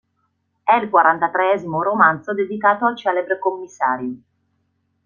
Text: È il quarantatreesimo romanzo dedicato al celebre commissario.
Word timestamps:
È 0.63 0.73
il 0.73 0.89
quarantatreesimo 0.89 1.83
romanzo 1.83 2.33
dedicato 2.33 2.87
al 2.87 2.97
celebre 2.97 3.37
commissario. 3.37 4.15